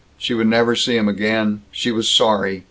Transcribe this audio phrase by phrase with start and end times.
[0.17, 1.61] She would never see him again.
[1.71, 2.59] She was sorry.